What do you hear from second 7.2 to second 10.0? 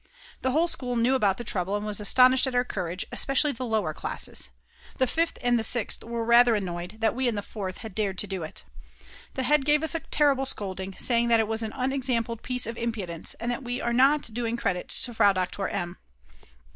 in the Fourth had dared to do it. The head gave us a